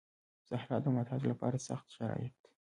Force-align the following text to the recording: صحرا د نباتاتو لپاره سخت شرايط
صحرا 0.49 0.77
د 0.81 0.85
نباتاتو 0.91 1.25
لپاره 1.31 1.57
سخت 1.67 1.87
شرايط 1.95 2.37